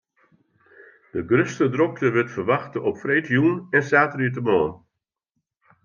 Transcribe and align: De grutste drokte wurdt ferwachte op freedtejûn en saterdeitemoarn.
De 1.15 1.21
grutste 1.29 1.65
drokte 1.75 2.07
wurdt 2.13 2.35
ferwachte 2.37 2.79
op 2.87 2.95
freedtejûn 3.03 3.57
en 3.75 3.83
saterdeitemoarn. 3.89 4.73